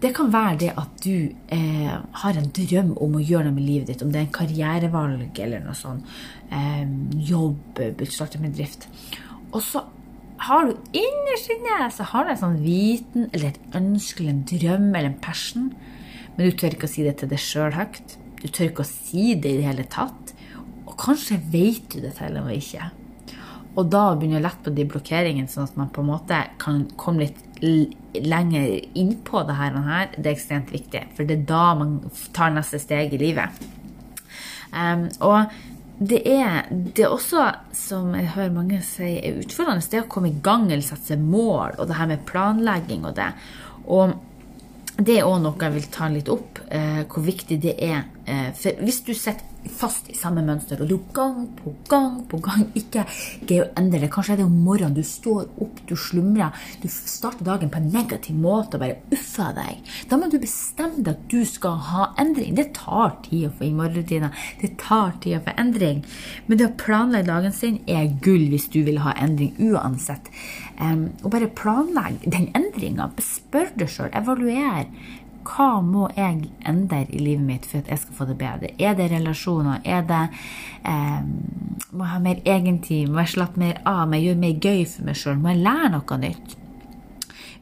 Det 0.00 0.14
kan 0.16 0.30
være 0.32 0.56
det 0.62 0.70
at 0.80 0.92
du 1.04 1.28
eh, 1.52 1.96
har 2.22 2.36
en 2.38 2.50
drøm 2.56 2.94
om 3.04 3.18
å 3.18 3.20
gjøre 3.20 3.50
noe 3.50 3.56
med 3.58 3.66
livet 3.66 3.90
ditt, 3.90 4.04
om 4.04 4.12
det 4.12 4.22
er 4.22 4.26
en 4.28 4.36
karrierevalg 4.38 5.40
eller 5.44 5.60
noe 5.64 5.76
sånn 5.76 6.00
eh, 6.56 6.86
jobb, 7.28 7.82
starte 8.08 8.40
med 8.40 8.54
drift. 8.56 8.88
Og 9.52 9.60
så 9.64 9.84
har 10.46 10.70
du 10.70 10.96
innerst 10.96 11.52
inne 11.52 11.82
en 11.84 12.40
sånn 12.40 12.62
viten 12.64 13.28
eller 13.28 13.50
et 13.50 13.76
ønske 13.76 14.22
eller 14.22 14.38
en 14.38 14.46
drøm 14.48 14.88
eller 14.88 15.10
en 15.10 15.20
passion, 15.20 15.68
men 16.36 16.48
du 16.48 16.56
tør 16.56 16.78
ikke 16.78 16.88
å 16.88 16.94
si 16.94 17.04
det 17.04 17.18
til 17.20 17.28
deg 17.28 17.42
sjøl 17.44 17.76
høyt. 17.76 18.16
Du 18.40 18.48
tør 18.48 18.70
ikke 18.70 18.86
å 18.86 18.88
si 18.88 19.34
det 19.36 19.52
i 19.52 19.60
det 19.60 19.66
hele 19.68 19.84
tatt. 19.92 20.32
Og 20.86 20.96
kanskje 21.00 21.36
vet 21.52 21.90
du 21.92 22.00
det 22.00 22.14
til 22.16 22.40
og 22.40 22.46
med 22.48 22.56
ikke. 22.56 22.88
Og 23.78 23.86
da 23.92 24.10
begynner 24.18 24.40
å 24.40 24.46
lette 24.48 24.66
på 24.66 24.74
de 24.74 24.86
blokkeringene, 24.90 25.50
sånn 25.50 25.68
at 25.68 25.76
man 25.78 25.90
på 25.94 26.02
en 26.02 26.10
måte 26.10 26.40
kan 26.62 26.82
komme 26.98 27.28
litt 27.28 27.44
lenger 28.14 28.80
innpå 28.98 29.44
det 29.46 29.56
her, 29.58 29.76
det 30.16 30.24
er 30.24 30.32
ekstremt 30.32 30.72
viktig. 30.74 31.04
For 31.14 31.28
det 31.28 31.38
er 31.38 31.48
da 31.50 31.66
man 31.78 31.98
tar 32.34 32.54
neste 32.54 32.80
steg 32.82 33.14
i 33.14 33.20
livet. 33.20 33.60
Um, 34.70 35.06
og 35.26 35.52
det 36.00 36.22
er, 36.24 36.64
det 36.70 37.04
er, 37.04 37.12
også, 37.12 37.44
som 37.76 38.14
jeg 38.16 38.32
hører 38.32 38.54
mange 38.54 38.80
si, 38.86 39.18
er 39.20 39.42
utfordrende, 39.42 39.84
det 39.84 40.00
er 40.00 40.06
å 40.06 40.10
komme 40.10 40.30
i 40.30 40.40
gang 40.42 40.70
eller 40.70 40.84
sette 40.86 41.12
seg 41.12 41.22
mål, 41.22 41.76
og 41.76 41.90
det 41.90 41.98
her 41.98 42.08
med 42.08 42.24
planlegging 42.28 43.04
og 43.04 43.18
det. 43.18 43.28
Og 43.84 44.16
det 45.00 45.18
er 45.18 45.28
òg 45.28 45.42
noe 45.44 45.60
jeg 45.60 45.76
vil 45.76 45.90
ta 45.92 46.08
litt 46.12 46.30
opp, 46.32 46.62
eh, 46.72 47.02
hvor 47.04 47.24
viktig 47.24 47.60
det 47.60 47.76
er. 47.84 48.06
Eh, 48.24 48.48
for 48.56 48.80
hvis 48.80 49.02
du 49.04 49.12
setter 49.12 49.49
fast 49.68 50.08
i 50.10 50.16
samme 50.16 50.42
mønster, 50.44 50.80
og 50.80 50.88
du 50.88 50.96
gang 51.14 51.46
på 51.58 51.72
gang 51.90 52.20
på 52.30 52.40
gang 52.42 52.66
ikke 52.78 53.04
greier 53.44 53.66
å 53.66 53.72
endre 53.80 54.02
det. 54.02 54.10
Kanskje 54.12 54.34
er 54.34 54.40
det 54.40 54.46
om 54.48 54.56
morgenen 54.64 54.96
du 54.96 55.02
står 55.06 55.48
opp, 55.62 55.82
du 55.88 55.94
slumrer, 55.98 56.56
du 56.82 56.88
starter 56.90 57.46
dagen 57.46 57.72
på 57.72 57.80
en 57.80 57.90
negativ 57.92 58.38
måte 58.40 58.78
og 58.78 58.84
bare 58.84 58.98
uffer 59.14 59.54
deg. 59.56 59.84
Da 60.10 60.18
må 60.20 60.30
du 60.30 60.38
bestemme 60.42 61.04
deg 61.04 61.14
at 61.14 61.28
du 61.32 61.44
skal 61.48 61.78
ha 61.90 62.08
endring. 62.20 62.56
Det 62.58 62.70
tar 62.78 63.16
tid 63.26 63.48
å 63.48 63.52
få 63.58 63.68
i 63.68 63.74
morgenrutiner. 63.76 64.44
Det 64.62 64.74
tar 64.80 65.16
tid 65.22 65.38
å 65.38 65.44
få 65.46 65.56
endring. 65.60 66.04
Men 66.46 66.60
det 66.60 66.70
å 66.70 66.76
planlegge 66.80 67.30
dagen 67.30 67.56
sin 67.56 67.80
er 67.90 68.10
gull 68.24 68.48
hvis 68.52 68.70
du 68.72 68.82
vil 68.86 69.02
ha 69.04 69.14
endring 69.20 69.54
uansett. 69.60 70.30
Um, 70.80 71.10
og 71.22 71.32
bare 71.34 71.50
planlegg 71.52 72.22
den 72.24 72.48
endringa. 72.56 73.10
Spør 73.20 73.74
deg 73.76 73.90
sjøl, 73.92 74.12
evaluer 74.16 74.86
hva 75.46 75.80
må 75.84 76.08
jeg 76.16 76.50
endre 76.68 77.04
i 77.08 77.20
livet 77.20 77.44
mitt 77.46 77.66
for 77.68 77.80
at 77.80 77.90
jeg 77.90 78.02
skal 78.02 78.16
få 78.18 78.26
det 78.28 78.36
bedre? 78.40 78.72
Er 78.78 78.96
det 78.98 79.10
relasjoner? 79.12 79.80
Er 79.84 80.02
det 80.08 80.22
eh, 80.84 81.20
Må 81.90 82.04
jeg 82.04 82.12
ha 82.12 82.18
mer 82.22 82.42
egentid? 82.44 83.08
Må 83.10 83.24
jeg 83.24 83.34
slappe 83.34 83.60
mer 83.60 83.80
av? 83.88 84.06
Må 84.08 84.18
jeg 84.18 84.30
gjøre 84.30 84.42
mer 84.44 84.66
gøy 84.66 84.84
for 84.92 85.08
meg 85.08 85.18
sjøl? 85.18 85.40
Må 85.40 85.54
jeg 85.54 85.64
lære 85.64 85.92
noe 85.96 86.20
nytt? 86.24 86.56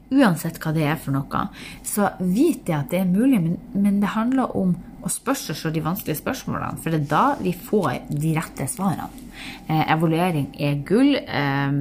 Uansett 0.09 0.57
hva 0.61 0.73
det 0.73 0.85
er 0.89 0.97
for 0.97 1.13
noe, 1.13 1.41
så 1.85 2.07
vit 2.19 2.63
det 2.65 2.73
at 2.73 2.89
det 2.89 3.03
er 3.03 3.09
mulig, 3.09 3.37
men, 3.43 3.59
men 3.77 3.99
det 4.01 4.15
handler 4.15 4.55
om 4.57 4.71
å 5.05 5.11
spørre 5.13 5.53
seg 5.55 5.75
de 5.75 5.83
vanskelige 5.85 6.17
spørsmålene, 6.17 6.79
for 6.81 6.91
det 6.91 7.03
er 7.03 7.11
da 7.11 7.25
vi 7.37 7.53
får 7.53 8.09
de 8.09 8.33
rette 8.35 8.65
svarene. 8.71 9.05
Eh, 9.67 9.83
evaluering 9.93 10.49
er 10.57 10.81
gull. 10.87 11.13
Eh, 11.13 11.77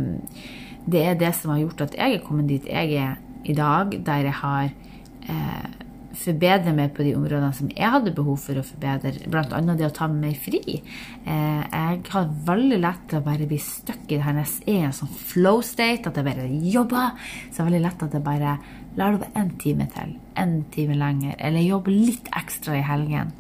det 0.89 1.05
er 1.05 1.19
det 1.21 1.33
som 1.37 1.55
har 1.55 1.63
gjort 1.65 1.87
at 1.89 1.97
jeg 1.97 2.19
er 2.19 2.25
kommet 2.25 2.53
dit 2.53 2.69
jeg 2.69 3.01
er 3.01 3.17
i 3.49 3.57
dag, 3.57 3.97
der 4.05 4.29
jeg 4.29 4.37
har 4.43 4.69
eh, 4.69 5.78
forbedre 6.19 6.73
meg 6.75 6.93
på 6.97 7.05
de 7.07 7.15
områdene 7.17 7.51
som 7.55 7.71
jeg 7.71 7.91
hadde 7.93 8.15
behov 8.17 8.39
for 8.43 8.59
å 8.59 8.65
forbedre, 8.67 9.13
bl.a. 9.31 9.61
det 9.79 9.87
å 9.87 9.95
ta 9.95 10.09
meg 10.11 10.39
fri. 10.43 10.61
Eh, 10.79 11.63
jeg 11.63 12.01
har 12.13 12.31
veldig 12.49 12.81
lett 12.83 13.05
til 13.11 13.21
å 13.21 13.27
bare 13.27 13.49
bli 13.49 13.61
stuck 13.63 14.05
i 14.09 14.19
det 14.19 14.25
her 14.27 14.39
er 14.41 14.89
en 14.89 14.97
sånn 14.97 15.13
flow 15.31 15.63
state, 15.67 16.09
at 16.09 16.19
jeg 16.19 16.27
bare 16.27 16.49
jobber. 16.75 17.15
Så 17.49 17.59
det 17.59 17.65
er 17.65 17.71
veldig 17.71 17.85
lett 17.87 18.07
at 18.07 18.17
jeg 18.19 18.27
bare 18.27 18.55
lar 18.99 19.15
det 19.15 19.23
være 19.23 19.43
én 19.43 19.53
time 19.63 19.89
til, 19.95 20.15
én 20.43 20.57
time 20.75 20.97
lenger, 20.99 21.37
eller 21.39 21.67
jobber 21.67 21.95
litt 21.95 22.31
ekstra 22.39 22.79
i 22.79 22.87
helgen. 22.87 23.35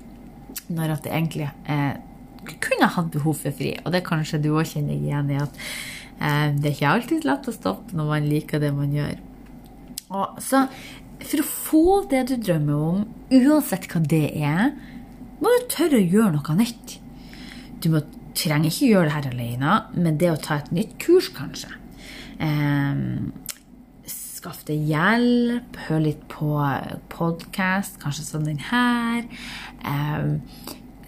Når 0.68 0.98
at 0.98 1.08
jeg 1.08 1.16
egentlig 1.16 1.48
eh, 1.70 1.96
kunne 2.62 2.90
hatt 2.94 3.10
behov 3.12 3.40
for 3.42 3.54
fri. 3.54 3.74
Og 3.84 3.94
det 3.94 4.06
kanskje 4.06 4.40
du 4.44 4.52
òg 4.54 4.68
kjenner 4.70 4.94
igjen 4.94 5.32
i, 5.34 5.40
at 5.42 5.58
eh, 6.20 6.54
det 6.54 6.70
er 6.70 6.76
ikke 6.76 6.92
alltid 6.94 7.26
lett 7.28 7.50
å 7.50 7.56
stoppe 7.56 7.98
når 7.98 8.12
man 8.12 8.30
liker 8.30 8.62
det 8.62 8.72
man 8.76 8.94
gjør. 8.94 9.18
Og 10.08 10.38
så 10.40 10.64
for 11.24 11.42
å 11.42 11.48
få 11.48 11.84
det 12.10 12.24
du 12.30 12.36
drømmer 12.38 12.84
om, 12.90 13.02
uansett 13.34 13.88
hva 13.90 14.02
det 14.04 14.26
er, 14.38 14.70
må 15.38 15.50
du 15.54 15.66
tørre 15.70 15.98
å 15.98 16.06
gjøre 16.14 16.36
noe 16.36 16.56
nytt. 16.58 16.96
Du 17.82 17.90
må, 17.92 18.02
trenger 18.38 18.70
ikke 18.70 18.92
gjøre 18.92 19.08
det 19.08 19.16
her 19.16 19.28
alene, 19.32 19.74
men 19.98 20.18
det 20.20 20.32
å 20.32 20.40
ta 20.42 20.60
et 20.60 20.72
nytt 20.74 20.96
kurs, 21.02 21.30
kanskje. 21.34 21.70
Um, 22.38 23.30
Skaff 24.08 24.60
deg 24.68 24.86
hjelp, 24.86 25.78
hør 25.88 26.02
litt 26.04 26.20
på 26.30 26.52
podkast, 27.10 27.98
kanskje 28.02 28.26
sånn 28.26 28.46
den 28.46 28.60
her. 28.68 29.24
Um, 29.82 30.36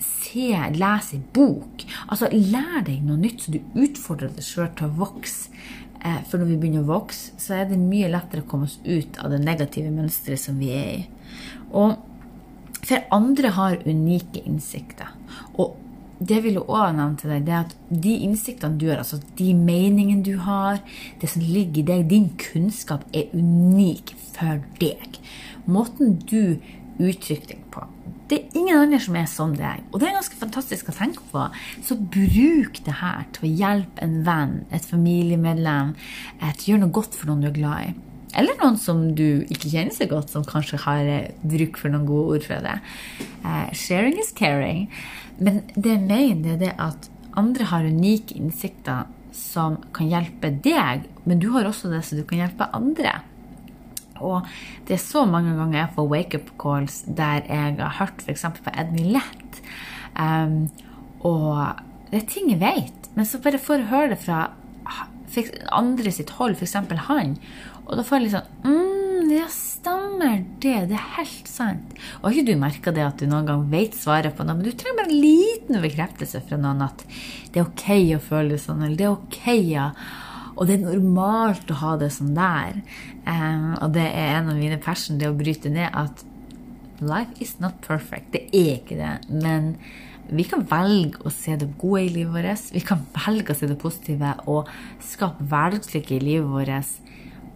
se, 0.02 0.48
les 0.74 1.12
en 1.14 1.22
bok. 1.34 1.84
Altså, 2.08 2.30
lær 2.34 2.82
deg 2.86 3.04
noe 3.06 3.20
nytt, 3.20 3.44
så 3.44 3.54
du 3.54 3.60
utfordrer 3.78 4.34
deg 4.34 4.46
sjøl 4.46 4.70
til 4.78 4.90
å 4.90 4.96
vokse. 5.04 5.54
Eh, 6.04 6.22
for 6.28 6.40
når 6.40 6.52
vi 6.52 6.60
begynner 6.60 6.84
å 6.84 6.92
vokse, 6.94 7.34
så 7.40 7.58
er 7.58 7.68
det 7.68 7.80
mye 7.80 8.08
lettere 8.12 8.44
å 8.44 8.48
komme 8.48 8.68
oss 8.70 8.78
ut 8.86 9.18
av 9.20 9.34
det 9.34 9.42
negative 9.42 9.92
mønsteret 9.92 10.40
som 10.40 10.56
vi 10.60 10.72
er 10.72 10.90
i. 10.94 11.02
Og 11.76 11.98
for 12.80 13.04
andre 13.12 13.52
har 13.56 13.82
unike 13.84 14.40
innsikter. 14.48 15.12
Og 15.60 15.76
det 16.20 16.42
vil 16.44 16.58
jeg 16.58 16.64
også 16.64 16.96
nevne 16.96 17.20
til 17.20 17.32
deg, 17.32 17.44
det 17.46 17.54
er 17.54 17.62
at 17.64 17.76
de 18.04 18.14
innsiktene 18.26 18.80
du 18.80 18.86
har, 18.90 19.00
altså 19.00 19.20
de 19.38 19.52
meningene 19.56 20.24
du 20.24 20.34
har, 20.44 20.80
det 21.20 21.30
som 21.32 21.44
ligger 21.44 21.80
i 21.82 21.86
deg, 21.92 22.08
din 22.10 22.28
kunnskap 22.40 23.06
er 23.16 23.32
unik 23.32 24.12
for 24.34 24.60
deg. 24.80 25.20
Måten 25.68 26.18
du 26.28 26.60
uttrykker 27.00 27.54
deg 27.54 27.64
på, 27.72 27.86
det 28.30 28.38
er 28.38 28.58
ingen 28.58 28.78
andre 28.78 29.00
som 29.02 29.16
er 29.18 29.26
som 29.30 29.54
deg. 29.58 29.82
Og 29.90 30.00
det 30.00 30.08
er 30.08 30.14
ganske 30.14 30.38
fantastisk 30.38 30.92
å 30.92 30.94
tenke 30.94 31.24
på. 31.32 31.46
Så 31.86 31.96
bruk 31.98 32.78
det 32.86 33.00
her 33.00 33.24
til 33.34 33.48
å 33.48 33.54
hjelpe 33.64 34.04
en 34.06 34.20
venn, 34.26 34.60
et 34.70 34.86
familiemedlem, 34.86 35.96
til 36.38 36.62
å 36.62 36.72
gjøre 36.72 36.84
noe 36.84 36.96
godt 37.00 37.18
for 37.18 37.30
noen 37.30 37.42
du 37.42 37.50
er 37.50 37.58
glad 37.58 37.88
i. 37.88 37.96
Eller 38.38 38.58
noen 38.60 38.76
som 38.78 39.08
du 39.18 39.42
ikke 39.50 39.72
kjenner 39.72 39.94
så 39.94 40.06
godt, 40.10 40.30
som 40.30 40.46
kanskje 40.46 40.78
har 40.84 41.02
eh, 41.02 41.32
bruk 41.42 41.80
for 41.80 41.90
noen 41.90 42.06
gode 42.06 42.36
ord 42.36 42.46
fra 42.46 42.60
deg. 42.62 42.92
Uh, 43.42 43.66
sharing 43.74 44.20
is 44.22 44.30
caring. 44.36 44.86
Men 45.42 45.64
det 45.74 45.96
jeg 45.96 46.04
mener, 46.04 46.60
det 46.60 46.70
er 46.70 46.84
at 46.92 47.10
andre 47.38 47.66
har 47.72 47.88
unike 47.88 48.36
innsikter 48.38 49.10
som 49.34 49.80
kan 49.96 50.10
hjelpe 50.10 50.52
deg, 50.62 51.08
men 51.24 51.42
du 51.42 51.50
har 51.54 51.66
også 51.66 51.90
det 51.90 52.04
som 52.06 52.18
du 52.18 52.24
kan 52.28 52.44
hjelpe 52.44 52.70
andre. 52.76 53.18
Og 54.20 54.48
det 54.88 54.96
er 54.96 55.02
så 55.02 55.24
mange 55.28 55.56
ganger 55.58 55.80
jeg 55.80 55.94
får 55.96 56.10
wake-up 56.14 56.54
calls 56.60 57.02
der 57.06 57.44
jeg 57.48 57.76
har 57.80 57.98
hørt 58.00 58.24
f.eks. 58.24 58.46
på 58.60 58.74
Edny 58.74 59.06
Lett. 59.16 59.60
Um, 60.14 60.68
og 61.26 61.80
det 62.10 62.22
er 62.22 62.30
ting 62.30 62.50
jeg 62.50 62.62
vet, 62.62 63.10
men 63.14 63.28
så 63.28 63.40
bare 63.42 63.60
får 63.60 63.82
jeg 63.82 63.92
høre 63.92 64.12
det 64.14 64.22
fra 64.24 64.48
andre 65.70 66.10
sitt 66.12 66.32
hold, 66.38 66.56
f.eks. 66.58 66.76
han. 67.06 67.36
Og 67.86 67.96
da 67.98 68.06
får 68.06 68.18
jeg 68.18 68.24
litt 68.24 68.36
sånn 68.36 68.50
mm, 68.66 69.30
ja, 69.34 69.46
stemmer 69.50 70.42
det. 70.62 70.76
Det 70.90 70.96
er 70.96 71.12
helt 71.16 71.50
sant. 71.50 71.94
Og 72.20 72.28
har 72.28 72.36
ikke 72.36 72.52
du 72.52 72.60
merka 72.60 72.94
det 72.94 73.04
at 73.06 73.20
du 73.20 73.28
noen 73.30 73.48
gang 73.48 73.62
vet 73.72 73.96
svaret 73.98 74.36
på 74.36 74.46
noe, 74.46 74.58
men 74.58 74.66
du 74.66 74.72
trenger 74.72 74.98
bare 74.98 75.12
en 75.12 75.22
liten 75.22 75.80
bekreftelse 75.82 76.42
fra 76.48 76.58
noen 76.60 76.82
at 76.86 77.04
det 77.52 77.62
er 77.62 77.68
ok 77.68 77.86
å 78.16 78.24
føle 78.30 78.54
det 78.54 78.62
sånn, 78.64 78.82
eller 78.86 78.98
det 78.98 79.08
er 79.08 79.14
ok, 79.14 79.40
ja. 79.70 79.86
Og 80.60 80.68
det 80.68 80.76
er 80.76 80.84
normalt 80.84 81.70
å 81.72 81.78
ha 81.80 81.94
det 82.00 82.10
sånn 82.12 82.34
der. 82.36 82.82
Um, 83.24 83.72
og 83.80 83.94
det 83.96 84.04
er 84.04 84.36
en 84.36 84.52
av 84.52 84.60
mine 84.60 84.76
passion, 84.82 85.16
det 85.20 85.30
å 85.30 85.36
bryte 85.36 85.72
ned 85.72 85.88
at 85.96 86.24
life 87.00 87.32
is 87.40 87.56
not 87.64 87.80
perfect. 87.86 88.28
Det 88.34 88.44
er 88.52 88.74
ikke 88.76 88.98
det. 88.98 89.14
Men 89.32 89.72
vi 90.30 90.44
kan 90.46 90.66
velge 90.68 91.24
å 91.24 91.32
se 91.32 91.56
det 91.58 91.70
gode 91.80 92.04
i 92.04 92.12
livet 92.12 92.34
vårt. 92.36 92.68
Vi 92.76 92.84
kan 92.84 93.06
velge 93.16 93.54
å 93.54 93.58
se 93.58 93.70
det 93.70 93.78
positive 93.80 94.36
og 94.52 94.68
skape 95.02 95.48
hverdagslykke 95.48 96.18
i 96.18 96.22
livet 96.28 96.52
vårt. 96.52 96.92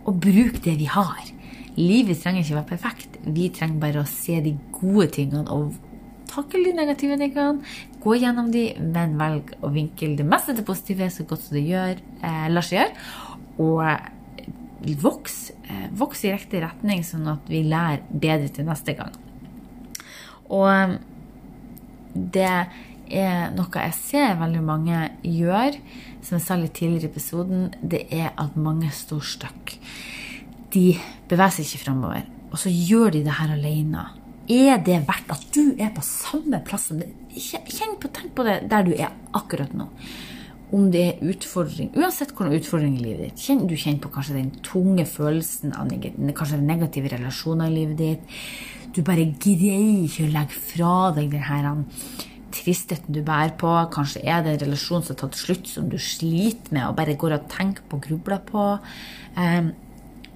Og 0.08 0.20
bruke 0.25 0.64
det 0.64 0.78
vi 0.80 0.88
har. 0.90 1.28
Livet 1.76 2.23
trenger 2.23 2.40
ikke 2.40 2.54
å 2.54 2.61
være 2.62 2.73
perfekt. 2.73 3.20
Vi 3.25 3.50
trenger 3.52 3.82
bare 3.82 4.02
å 4.02 4.08
se 4.08 4.40
de 4.42 4.56
gode 4.78 5.11
tingene 5.18 5.44
og 5.52 5.76
takle 6.34 6.64
de 6.66 6.74
negative 6.76 7.18
tingene. 7.20 7.62
Gå 8.04 8.18
gjennom 8.20 8.50
de, 8.52 8.66
men 8.82 9.16
velg 9.20 9.54
å 9.64 9.70
vinkle 9.72 10.14
det 10.18 10.26
meste 10.28 10.56
til 10.56 10.66
positive 10.66 11.08
så 11.12 11.26
godt 11.28 11.46
som 11.46 11.56
det 11.56 11.64
gjør, 11.68 12.02
eh, 12.20 12.46
lar 12.52 12.66
seg 12.66 12.80
gjøre. 12.80 13.08
Og 13.64 13.82
eh, 13.86 14.94
voks, 15.00 15.52
eh, 15.64 15.86
voks 15.96 16.24
i 16.24 16.32
riktig 16.34 16.62
retning, 16.64 17.04
sånn 17.06 17.28
at 17.32 17.46
vi 17.48 17.62
lærer 17.66 18.02
bedre 18.10 18.50
til 18.52 18.68
neste 18.68 18.96
gang. 18.98 19.14
Og 20.52 20.68
eh, 20.70 20.98
det 22.14 22.50
er 23.14 23.54
noe 23.54 23.84
jeg 23.84 23.96
ser 23.98 24.36
veldig 24.40 24.64
mange 24.64 24.98
gjør, 25.26 25.78
som 26.24 26.38
jeg 26.38 26.44
sa 26.44 26.56
litt 26.58 26.76
tidligere 26.76 27.10
i 27.10 27.12
episoden, 27.12 27.64
det 27.82 28.06
er 28.14 28.30
at 28.40 28.56
mange 28.56 28.90
står 28.94 29.24
stuck. 29.34 29.74
De 30.74 30.86
beveger 31.30 31.58
seg 31.58 31.68
ikke 31.68 31.84
framover. 31.84 32.24
Og 32.50 32.60
så 32.62 32.70
gjør 32.70 33.12
de 33.14 33.24
det 33.26 33.34
her 33.38 33.52
alene. 33.54 34.06
Er 34.50 34.78
det 34.84 35.00
verdt 35.08 35.32
at 35.32 35.44
du 35.54 35.74
er 35.80 35.92
på 35.94 36.04
samme 36.04 36.60
plass 36.66 36.90
som? 36.90 37.00
Kjenn 37.34 37.96
på, 38.00 38.10
tenk 38.12 38.34
på 38.36 38.46
det 38.46 38.60
der 38.70 38.86
du 38.86 38.92
er 38.94 39.14
akkurat 39.34 39.72
nå. 39.76 39.88
Om 40.74 40.88
det 40.90 41.02
er 41.06 41.26
utfordring, 41.30 41.92
uansett 41.94 42.32
hvordan 42.34 42.56
utfordring 42.58 42.96
i 42.98 43.04
livet 43.04 43.28
ditt. 43.28 43.42
Kjenn, 43.46 43.66
du 43.70 43.76
kjenner 43.78 44.02
på 44.02 44.10
kanskje 44.14 44.38
den 44.40 44.52
tunge 44.64 45.04
følelsen 45.06 45.74
av 45.78 45.92
kanskje 46.34 46.62
negative 46.62 47.12
relasjoner 47.14 47.70
i 47.70 47.76
livet 47.82 48.00
ditt 48.00 48.40
du 48.94 49.02
bare 49.02 49.26
greier 49.42 50.04
ikke 50.06 50.28
å 50.28 50.30
legge 50.30 50.60
fra 50.70 50.94
deg 51.16 51.32
den 51.34 51.84
tristheten 52.54 53.14
du 53.16 53.24
bærer 53.26 53.56
på. 53.58 53.70
Kanskje 53.94 54.22
er 54.22 54.44
det 54.44 54.52
en 54.52 54.60
relasjon 54.68 55.02
som 55.02 55.16
har 55.16 55.22
tatt 55.24 55.38
slutt, 55.40 55.66
som 55.66 55.88
du 55.90 55.96
sliter 55.98 56.74
med 56.74 56.86
og 56.86 56.98
bare 57.00 57.16
går 57.18 57.34
og 57.38 57.48
tenker 57.50 57.86
på 57.88 57.98
og 57.98 58.06
grubler 58.06 58.44
på. 58.46 58.66
Um, 59.34 59.72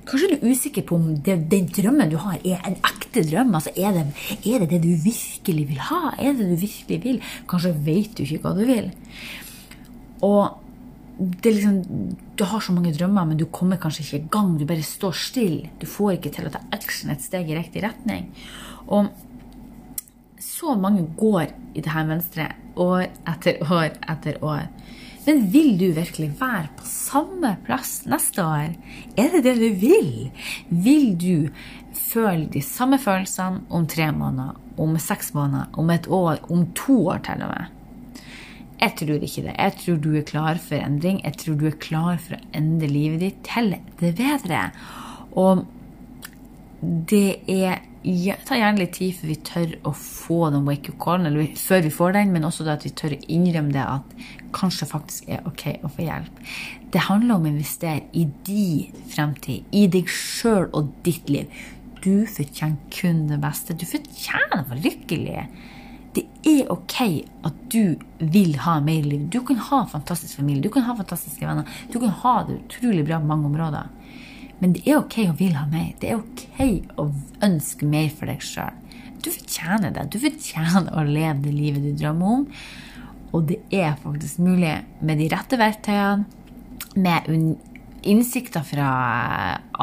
kanskje 0.08 0.30
du 0.32 0.36
er 0.38 0.52
usikker 0.52 0.84
på 0.88 0.98
om 0.98 1.10
det, 1.24 1.36
den 1.52 1.68
drømmen 1.72 2.10
du 2.12 2.16
har, 2.22 2.38
er 2.44 2.62
en 2.66 2.78
ekte 2.78 3.24
drøm. 3.28 3.52
Altså, 3.58 3.72
er 3.76 3.96
det, 3.96 4.06
er 4.40 4.64
det 4.64 4.70
det 4.72 4.80
du 4.84 4.92
virkelig 5.04 5.66
vil 5.68 5.82
ha? 5.90 6.14
Er 6.18 6.38
det 6.38 6.48
du 6.48 6.56
virkelig 6.56 7.02
vil? 7.04 7.20
Kanskje 7.50 7.74
vet 7.86 8.16
du 8.16 8.24
ikke 8.24 8.40
hva 8.46 8.54
du 8.56 8.64
vil. 8.68 8.90
Og 10.26 10.58
det 11.18 11.52
liksom, 11.54 11.78
du 12.38 12.44
har 12.46 12.60
så 12.62 12.72
mange 12.72 12.92
drømmer, 12.94 13.26
men 13.26 13.38
du 13.38 13.46
kommer 13.50 13.80
kanskje 13.80 14.04
ikke 14.04 14.18
i 14.20 14.28
gang. 14.36 14.52
Du 14.58 14.66
bare 14.66 14.86
står 14.86 15.16
stille. 15.18 15.70
Du 15.80 15.86
får 15.90 16.16
ikke 16.16 16.34
til 16.36 16.48
å 16.48 16.52
ta 16.54 16.62
action 16.74 17.10
et 17.12 17.24
steg 17.24 17.50
i 17.50 17.58
riktig 17.58 17.82
retning. 17.82 18.30
Og 18.86 19.10
så 20.42 20.74
mange 20.78 21.04
går 21.18 21.50
i 21.74 21.82
det 21.82 21.92
her 21.92 22.06
mønsteret 22.06 22.78
år 22.78 23.08
etter 23.28 23.58
år 23.66 23.90
etter 24.10 24.38
år. 24.46 24.68
Men 25.28 25.42
vil 25.52 25.74
du 25.76 25.90
virkelig 25.92 26.30
være 26.40 26.70
på 26.78 26.86
samme 26.88 27.50
plass 27.66 28.06
neste 28.08 28.40
år? 28.40 28.70
Er 29.20 29.34
det 29.34 29.42
det 29.44 29.58
du 29.60 29.66
vil? 29.76 30.12
Vil 30.72 31.10
du 31.20 31.50
føle 31.92 32.46
de 32.48 32.62
samme 32.64 32.96
følelsene 33.02 33.60
om 33.68 33.84
tre 33.84 34.06
måneder, 34.16 34.56
om 34.80 34.96
seks 34.96 35.34
måneder, 35.36 35.68
om 35.76 35.92
et 35.92 36.08
år, 36.08 36.40
om 36.48 36.64
to 36.72 36.96
år 37.12 37.20
til 37.28 37.44
og 37.44 37.52
med? 37.52 37.74
Jeg 38.78 38.94
tror 39.02 39.26
ikke 39.26 39.44
det. 39.44 39.54
Jeg 39.58 39.76
tror 39.82 40.00
du 40.00 40.10
er 40.16 40.24
klar 40.32 40.62
for 40.64 40.80
endring. 40.80 41.20
Jeg 41.24 41.36
tror 41.42 41.60
du 41.60 41.66
er 41.68 41.76
klar 41.82 42.16
for 42.22 42.38
å 42.38 42.48
endre 42.56 42.88
livet 42.88 43.20
ditt 43.26 43.44
til 43.44 43.74
det 44.00 44.14
bedre. 44.16 44.70
Og 45.36 45.66
det 47.10 47.42
er 47.52 47.82
Tar 48.02 48.60
gjerne 48.60 48.78
litt 48.80 48.94
tid 48.96 49.16
før 49.18 49.30
vi 49.30 49.36
tør 49.48 49.72
å 49.88 49.92
få 49.96 50.38
den 50.54 50.66
wake 50.68 50.92
up 50.92 50.98
callen, 51.02 51.28
eller 51.30 51.54
før 51.58 51.82
vi 51.86 51.94
får 51.94 52.14
den, 52.18 52.34
men 52.34 52.46
også 52.46 52.66
at 52.70 52.86
vi 52.86 52.92
tør 52.96 53.16
å 53.16 53.22
innrømme 53.26 53.74
det 53.74 53.84
at 53.84 54.14
kanskje 54.56 54.88
faktisk 54.88 55.26
er 55.28 55.46
ok 55.48 55.64
å 55.82 55.90
få 55.92 56.06
hjelp. 56.06 56.44
Det 56.94 57.06
handler 57.08 57.36
om 57.36 57.48
å 57.48 57.52
investere 57.52 58.06
i 58.16 58.28
din 58.46 59.02
fremtid, 59.12 59.66
i 59.72 59.88
deg 59.90 60.08
sjøl 60.12 60.70
og 60.72 60.94
ditt 61.06 61.28
liv. 61.32 61.50
Du 62.04 62.24
fortjener 62.30 62.78
kun 62.94 63.26
det 63.28 63.40
beste. 63.42 63.74
Du 63.74 63.84
fortjener 63.88 64.62
å 64.62 64.68
være 64.70 64.84
lykkelig 64.86 65.42
det 66.18 66.24
er 66.48 66.70
ok 66.72 66.96
at 67.46 67.58
du 67.72 67.98
vil 68.18 68.56
ha 68.64 68.78
mer 68.82 69.04
liv. 69.06 69.28
Du 69.30 69.40
kan 69.46 69.60
ha 69.68 69.84
fantastisk 69.90 70.40
familie, 70.40 70.62
du 70.64 70.70
kan 70.72 70.86
ha 70.88 70.96
fantastiske 70.96 71.46
venner. 71.46 71.68
Du 71.92 71.98
kan 72.00 72.14
ha 72.22 72.34
det 72.48 72.58
utrolig 72.62 73.04
bra 73.06 73.20
på 73.20 73.28
mange 73.28 73.46
områder. 73.50 73.90
Men 74.58 74.74
det 74.74 74.84
er 74.86 74.98
ok 74.98 75.20
å 75.28 75.36
vil 75.38 75.54
ha 75.58 75.66
mer. 75.70 75.92
Det 76.00 76.10
er 76.10 76.18
ok 76.18 76.98
å 76.98 77.08
ønske 77.46 77.86
mer 77.86 78.10
for 78.14 78.30
deg 78.30 78.42
sjøl. 78.42 78.74
Du 79.22 79.30
fortjener 79.34 79.94
det. 79.94 80.08
Du 80.12 80.18
fortjener 80.22 80.92
å 80.94 81.06
leve 81.06 81.42
det 81.46 81.54
livet 81.54 81.84
du 81.84 81.92
drømmer 81.98 82.34
om. 82.38 82.46
Og 83.36 83.48
det 83.50 83.58
er 83.74 83.98
faktisk 84.00 84.40
mulig 84.42 84.74
med 85.04 85.20
de 85.20 85.28
rette 85.32 85.58
verktøyene, 85.60 86.24
med 86.98 87.28
innsikter 88.08 88.64
fra 88.66 88.88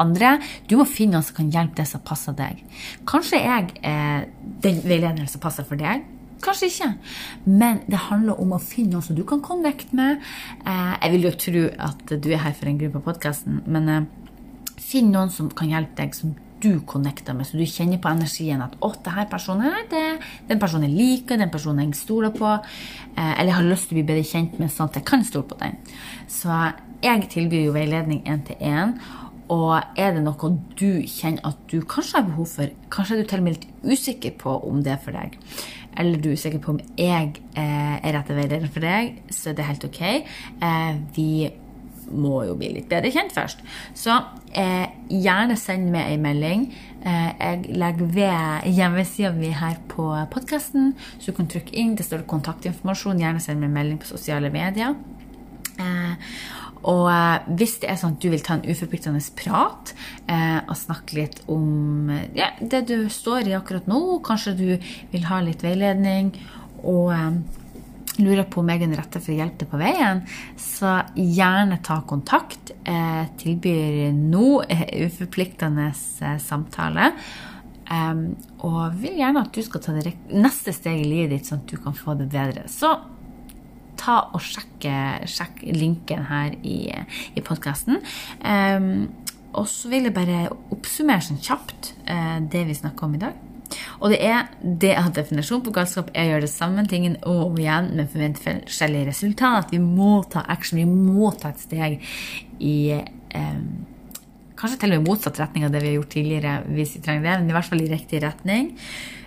andre. 0.00 0.36
Du 0.68 0.76
må 0.80 0.86
finne 0.88 1.16
noen 1.16 1.26
som 1.26 1.36
kan 1.38 1.52
hjelpe 1.52 1.78
deg 1.78 1.88
som 1.88 2.02
passer 2.04 2.36
deg. 2.36 2.60
Kanskje 3.08 3.40
jeg 3.40 3.72
er 3.86 4.28
den 4.64 4.82
veilederen 4.84 5.30
som 5.30 5.42
passer 5.44 5.66
for 5.68 5.78
deg. 5.80 6.04
Kanskje 6.44 6.68
ikke. 6.68 6.90
Men 7.48 7.80
det 7.88 8.02
handler 8.10 8.40
om 8.42 8.52
å 8.56 8.60
finne 8.62 8.96
noen 8.96 9.06
som 9.06 9.16
du 9.16 9.24
kan 9.28 9.40
connecte 9.44 9.96
med. 9.96 10.20
Eh, 10.66 10.92
jeg 11.00 11.14
vil 11.14 11.28
jo 11.28 11.34
tro 11.46 11.64
at 11.88 12.12
du 12.12 12.30
er 12.32 12.42
her 12.44 12.56
for 12.56 12.68
en 12.68 12.80
gruppe 12.80 13.00
på 13.00 13.08
podkasten, 13.08 13.62
men 13.64 13.88
eh, 13.92 14.08
finn 14.86 15.12
noen 15.14 15.32
som 15.34 15.50
kan 15.50 15.70
hjelpe 15.72 15.98
deg, 15.98 16.14
som 16.14 16.34
du 16.62 16.80
connecter 16.88 17.36
med, 17.36 17.46
så 17.46 17.58
du 17.58 17.66
kjenner 17.68 18.00
på 18.00 18.08
energien 18.08 18.62
at 18.64 18.76
'Å, 18.80 18.92
det 19.04 19.12
her 19.12 19.26
personen 19.30 19.66
er 19.66 19.84
det, 19.90 20.20
den 20.48 20.58
personen 20.58 20.88
jeg 20.88 20.96
liker, 20.96 21.36
den 21.36 21.50
personen 21.50 21.84
jeg 21.84 22.00
stoler 22.00 22.30
på', 22.30 22.64
eh, 23.16 23.40
eller 23.40 23.52
har 23.52 23.62
lyst 23.62 23.88
til 23.88 23.98
å 23.98 24.00
bli 24.00 24.14
bedre 24.14 24.24
kjent 24.24 24.58
med, 24.58 24.70
sånn 24.70 24.88
at 24.88 24.94
jeg 24.94 25.04
kan 25.04 25.24
stole 25.24 25.44
på 25.44 25.58
den. 25.60 25.76
Så 26.28 26.72
jeg 27.02 27.28
tilbyr 27.28 27.66
jo 27.66 27.72
veiledning 27.72 28.24
én 28.24 28.44
til 28.46 28.56
én. 28.60 28.98
Og 29.48 29.80
er 29.96 30.14
det 30.14 30.24
noe 30.24 30.58
du 30.76 31.02
kjenner 31.06 31.44
at 31.46 31.56
du 31.70 31.80
kanskje 31.80 32.18
har 32.18 32.26
behov 32.26 32.48
for, 32.48 32.66
kanskje 32.90 33.12
er 33.12 33.22
du 33.22 33.28
til 33.28 33.38
og 33.38 33.44
med 33.44 33.54
litt 33.54 33.68
usikker 33.84 34.32
på 34.38 34.56
om 34.66 34.82
det 34.82 34.92
er 34.92 34.98
for 35.04 35.12
deg, 35.12 35.38
eller 35.96 36.18
du 36.18 36.30
er 36.30 36.34
usikker 36.34 36.58
på 36.58 36.72
om 36.74 36.80
jeg 36.98 37.42
eh, 37.54 38.00
er 38.02 38.12
rette 38.16 38.34
veileder 38.34 38.66
for 38.66 38.80
deg, 38.80 39.22
så 39.30 39.54
det 39.54 39.62
er 39.62 39.70
helt 39.70 39.86
ok. 39.86 40.02
Eh, 40.02 40.98
vi 41.14 41.28
må 42.10 42.42
jo 42.46 42.56
bli 42.58 42.72
litt 42.76 42.88
bedre 42.90 43.10
kjent 43.14 43.34
først. 43.34 43.62
Så 43.96 44.14
eh, 44.56 44.86
gjerne 45.10 45.56
send 45.60 45.90
meg 45.94 46.12
en 46.12 46.26
melding. 46.26 46.66
Eh, 47.02 47.30
jeg 47.38 47.78
legger 47.78 48.12
ved 48.18 48.68
hjemmesida 48.76 49.32
mi 49.36 49.52
her 49.54 49.80
på 49.90 50.08
podkasten, 50.32 50.94
så 51.18 51.32
du 51.32 51.40
kan 51.40 51.50
trykke 51.50 51.74
inn. 51.78 51.96
Det 51.98 52.06
står 52.06 52.26
kontaktinformasjon. 52.30 53.22
Gjerne 53.22 53.42
send 53.42 53.62
meg 53.62 53.72
en 53.72 53.80
melding 53.80 54.02
på 54.02 54.10
sosiale 54.12 54.52
medier. 54.54 54.96
Eh, 55.76 56.14
og 56.86 57.06
eh, 57.10 57.46
hvis 57.58 57.78
det 57.82 57.90
er 57.90 57.98
sånn 58.00 58.16
at 58.16 58.22
du 58.22 58.30
vil 58.32 58.44
ta 58.44 58.56
en 58.56 58.66
uforpliktende 58.66 59.22
prat 59.38 59.92
eh, 60.30 60.60
og 60.62 60.76
snakke 60.78 61.18
litt 61.18 61.40
om 61.52 62.10
ja, 62.36 62.52
det 62.60 62.84
du 62.90 63.08
står 63.12 63.50
i 63.50 63.56
akkurat 63.58 63.88
nå, 63.90 64.00
kanskje 64.26 64.56
du 64.58 64.68
vil 65.12 65.26
ha 65.30 65.40
litt 65.44 65.64
veiledning 65.66 66.30
og 66.84 67.10
eh, 67.16 67.40
lurer 68.20 68.46
på 68.48 68.62
om 68.62 68.70
jeg 68.70 68.80
er 68.80 68.86
den 68.86 68.96
rette 68.98 69.20
for 69.22 69.32
å 69.34 69.38
hjelpe 69.38 69.64
deg 69.64 69.72
på 69.72 69.80
veien, 69.80 70.22
så 70.60 71.00
gjerne 71.16 71.80
ta 71.84 72.00
kontakt. 72.08 72.72
Jeg 72.86 73.28
tilbyr 73.40 74.14
nå 74.16 74.62
eh, 74.68 74.86
uforpliktende 75.06 75.90
eh, 75.90 76.38
samtale. 76.42 77.12
Um, 77.86 78.32
og 78.66 78.96
vil 78.98 79.20
gjerne 79.20 79.44
at 79.46 79.54
du 79.54 79.62
skal 79.62 79.82
ta 79.84 79.92
det 79.94 80.16
neste 80.34 80.72
steg 80.74 81.04
i 81.04 81.06
livet 81.06 81.36
ditt, 81.36 81.46
sånn 81.46 81.62
at 81.62 81.70
du 81.70 81.78
kan 81.78 81.94
få 81.94 82.16
det 82.18 82.26
bedre. 82.32 82.64
Så 82.70 82.90
ta 83.96 84.16
og 84.34 84.42
sjekk, 84.42 84.88
sjekk 85.30 85.62
linken 85.70 86.26
her 86.26 86.56
i, 86.66 86.90
i 87.38 87.44
podkasten. 87.46 88.02
Ehm, 88.42 89.06
og 89.56 89.70
så 89.70 89.88
vil 89.92 90.10
jeg 90.10 90.16
bare 90.18 90.48
oppsummere 90.74 91.24
sånn 91.24 91.40
kjapt 91.40 91.94
det 92.52 92.66
vi 92.68 92.76
snakker 92.76 93.06
om 93.06 93.14
i 93.16 93.22
dag. 93.22 93.38
Og 94.00 94.12
det 94.12 94.20
er 94.24 94.46
det 94.62 94.94
at 94.98 95.16
definisjon 95.16 95.64
på 95.64 95.74
galskap 95.74 96.12
er 96.14 96.26
å 96.26 96.34
gjøre 96.34 96.46
det 96.46 96.52
samme 96.52 96.86
tingen 96.90 97.18
og 97.26 97.58
igjen, 97.60 97.92
men 97.96 98.10
forvente 98.12 98.42
forskjellige 98.44 99.10
resultat. 99.10 99.74
Vi 99.74 99.82
må 99.82 100.20
ta 100.32 100.44
action, 100.52 100.80
vi 100.80 100.88
må 100.88 101.32
ta 101.36 101.52
et 101.52 101.66
steg 101.66 102.00
i 102.60 102.78
eh, 102.96 103.60
Kanskje 104.56 104.78
til 104.80 104.94
og 104.94 105.02
med 105.02 105.10
motsatt 105.10 105.36
retning 105.36 105.66
av 105.66 105.72
det 105.74 105.82
vi 105.82 105.90
har 105.90 105.98
gjort 105.98 106.14
tidligere, 106.14 106.52
hvis 106.72 106.94
vi 106.96 107.02
trenger 107.04 107.26
det, 107.26 107.32
men 107.42 107.50
i 107.50 107.52
hvert 107.52 107.66
fall 107.68 107.82
i 107.84 107.90
riktig 107.90 108.22
retning. 108.22 108.70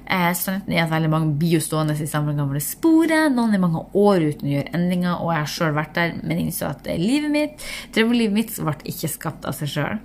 Eh, 0.10 0.32
Sannheten 0.34 0.74
er 0.74 0.88
at 0.88 0.90
veldig 0.90 1.12
mange 1.14 1.36
blir 1.38 1.60
jo 1.60 1.62
stående 1.62 1.94
i 1.94 2.10
samme 2.10 2.34
gamle 2.34 2.62
sporet. 2.66 3.30
Noen 3.36 3.54
er 3.54 3.62
mange 3.62 3.84
år 3.94 4.26
uten 4.26 4.50
å 4.50 4.54
gjøre 4.56 4.74
endringer, 4.74 5.20
og 5.22 5.30
jeg 5.36 5.44
har 5.44 5.52
sjøl 5.54 5.76
vært 5.78 6.00
der, 6.00 6.16
men 6.24 6.42
innså 6.42 6.72
at 6.72 6.90
livet 6.98 7.30
mitt, 7.34 7.68
drømmelivet 7.94 8.40
mitt 8.40 8.58
ble 8.58 8.74
ikke 8.90 9.12
skapt 9.20 9.46
av 9.46 9.54
seg 9.60 9.70
sjøl. 9.76 10.02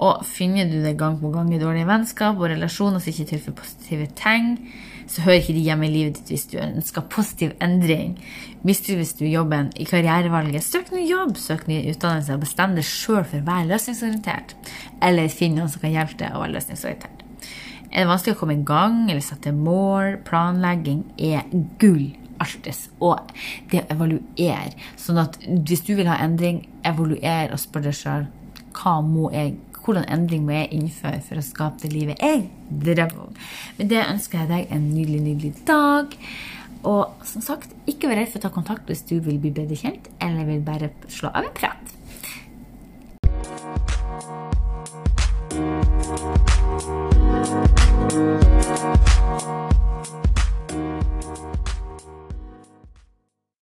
Og 0.00 0.22
finner 0.26 0.68
du 0.70 0.78
det 0.84 0.96
gang 1.00 1.18
på 1.20 1.32
gang 1.34 1.50
i 1.54 1.60
dårlige 1.60 1.88
vennskap 1.88 2.38
og 2.38 2.50
relasjoner 2.52 3.02
som 3.02 3.12
ikke 3.12 3.28
tilfører 3.32 3.58
positive 3.58 4.08
tegn, 4.18 4.56
så 5.10 5.24
hører 5.24 5.40
ikke 5.40 5.56
de 5.56 5.64
hjemme 5.66 5.88
i 5.88 5.92
livet 5.92 6.18
ditt 6.20 6.30
hvis 6.30 6.46
du 6.52 6.58
ønsker 6.62 7.08
positiv 7.10 7.54
endring. 7.64 8.14
Mistrives 8.66 9.16
du 9.18 9.24
jobben 9.26 9.72
i 9.74 9.86
karrierevalget, 9.88 10.62
søk 10.62 10.92
ny 10.94 11.02
jobb, 11.08 11.34
søk 11.40 11.66
ny 11.70 11.80
utdannelse 11.90 12.36
og 12.36 12.44
bestem 12.44 12.76
deg 12.78 12.86
sjøl 12.86 13.24
for 13.24 13.40
å 13.40 13.48
være 13.48 13.70
løsningsorientert. 13.72 14.54
Eller 15.02 15.32
finn 15.34 15.58
noen 15.58 15.72
som 15.72 15.82
kan 15.82 15.94
hjelpe 15.96 16.20
deg 16.22 16.36
å 16.36 16.44
være 16.44 16.54
løsningsorientert. 16.58 17.26
Er 17.90 18.04
det 18.04 18.10
vanskelig 18.12 18.36
å 18.36 18.40
komme 18.44 18.54
i 18.54 18.66
gang 18.66 19.02
eller 19.08 19.24
sette 19.24 19.50
mål? 19.54 20.20
Planlegging 20.26 21.04
er 21.18 21.48
gull. 21.82 22.12
Alltids. 22.40 22.86
Og 23.04 23.34
det 23.68 23.82
å 23.82 23.96
evaluere. 23.96 24.76
Sånn 24.96 25.18
at 25.20 25.34
hvis 25.42 25.82
du 25.84 25.96
vil 25.98 26.08
ha 26.08 26.20
endring, 26.24 26.62
evaluer 26.86 27.50
og 27.50 27.60
spør 27.60 27.90
deg 27.90 27.98
sjøl 27.98 28.30
hva 28.78 29.00
må 29.04 29.28
jeg 29.34 29.56
hvordan 29.90 30.08
endring 30.14 30.46
må 30.46 30.54
jeg 30.56 30.70
innføre 30.76 31.20
for 31.26 31.40
å 31.40 31.44
skape 31.44 31.82
det 31.84 31.92
livet 31.94 32.22
jeg 32.22 32.46
drømmer 32.70 33.26
om. 33.26 33.36
Med 33.78 33.92
det 33.92 34.06
ønsker 34.06 34.42
jeg 34.42 34.50
deg 34.52 34.74
en 34.74 34.88
nydelig, 34.94 35.20
nydelig 35.26 35.66
dag. 35.68 36.16
Og 36.88 37.26
som 37.28 37.44
sagt, 37.44 37.74
ikke 37.90 38.08
vær 38.08 38.22
redd 38.22 38.30
for 38.32 38.40
å 38.40 38.46
ta 38.46 38.52
kontakt 38.54 38.88
hvis 38.88 39.04
du 39.10 39.18
vil 39.20 39.40
bli 39.42 39.52
bedre 39.52 39.76
kjent, 39.76 40.08
eller 40.22 40.48
vil 40.48 40.62
bare 40.64 40.92
slå 41.12 41.32
av 41.34 41.44
en 41.44 41.56
prat. 41.56 41.96